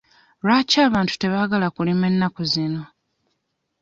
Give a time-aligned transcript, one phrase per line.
[0.43, 2.83] Lwaki abantu tebaagala kulima ennaku zino?